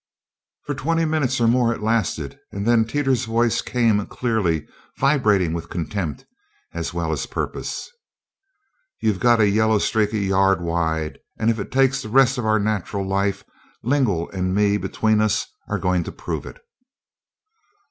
[0.63, 4.65] For twenty minutes or more it lasted, and then Teeters' voice came clearly,
[4.97, 6.25] vibrating with contempt
[6.73, 7.87] as well as purpose:
[8.99, 12.47] "You got a yellow streak a yard wide and if it takes the rest of
[12.47, 13.43] our natural life
[13.83, 16.57] Lingle and me between us are goin' to prove it!"